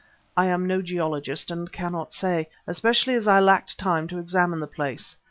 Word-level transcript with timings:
I 0.35 0.47
am 0.47 0.65
no 0.65 0.81
geologist, 0.81 1.51
and 1.51 1.71
cannot 1.71 2.11
say, 2.11 2.49
especially 2.65 3.13
as 3.13 3.27
I 3.27 3.39
lacked 3.39 3.77
time 3.77 4.07
to 4.07 4.17
examine 4.17 4.59
the 4.59 4.65
place. 4.65 5.15